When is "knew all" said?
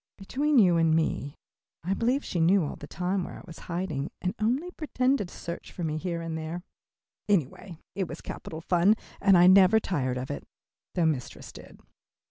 2.39-2.75